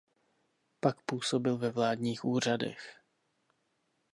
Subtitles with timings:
[0.79, 3.01] Pak působil ve vládních úřadech.